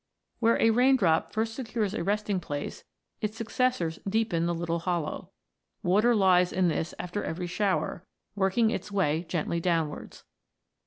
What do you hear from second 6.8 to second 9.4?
after every shower, working its way